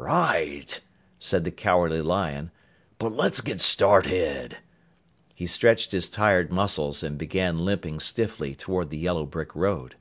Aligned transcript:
"Right," 0.00 0.80
said 1.18 1.42
the 1.42 1.50
Cowardly 1.50 2.02
Lion, 2.02 2.52
"but 3.00 3.10
let's 3.16 3.40
get 3.40 3.60
started!" 3.60 4.58
He 5.34 5.44
stretched 5.44 5.90
his 5.90 6.08
tired 6.08 6.52
muscles 6.52 7.02
and 7.02 7.18
began 7.18 7.64
limping 7.64 7.98
stiffly 7.98 8.54
toward 8.54 8.90
the 8.90 8.98
yellow 8.98 9.26
brick 9.26 9.56
road. 9.56 9.96